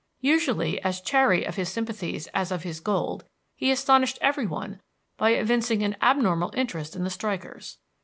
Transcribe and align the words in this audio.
Usually 0.21 0.81
as 0.81 0.99
chary 0.99 1.45
of 1.45 1.57
his 1.57 1.69
sympathies 1.69 2.25
as 2.33 2.51
of 2.51 2.63
his 2.63 2.79
gold, 2.79 3.23
he 3.55 3.69
astonished 3.69 4.17
every 4.19 4.47
one 4.47 4.81
by 5.15 5.33
evincing 5.33 5.83
an 5.83 5.95
abnormal 6.01 6.49
interest 6.55 6.95
in 6.95 7.03
the 7.03 7.11
strikers. 7.11 7.77